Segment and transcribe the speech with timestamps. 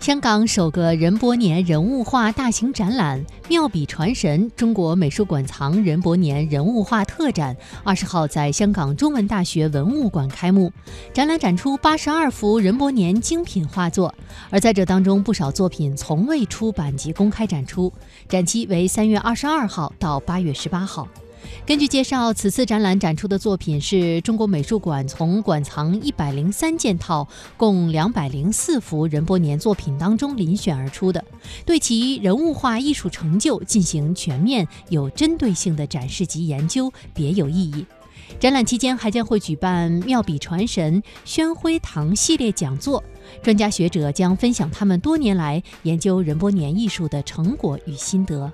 [0.00, 10.72] 香港首个任伯年人物画大型展览“妙笔传神”中国美术馆藏任伯年人物画特展，二十号在香港中文大学文物馆开幕。
[11.12, 14.14] 展览展出八十二幅任伯年精品画作，
[14.48, 17.92] 而在这当中，不少作品从未出版及公开展出。
[18.26, 21.06] 展期为三月二十二号到八月十八号。
[21.66, 27.26] 根据介绍，此次展览展出的作品是中国美术馆从馆藏一百零三件套、
[27.56, 31.24] 共两百零四幅任伯年作品当中遴选而出的，
[31.64, 37.86] 对其人物画艺术成就进行全面、有针对性的展示及研究，别有意义。
[38.38, 43.02] 展览期间还将会举办“妙笔传神”宣徽堂系列讲座，
[43.42, 48.52] 专家学者将分享他们多年来研究任伯年艺术的成果与心得。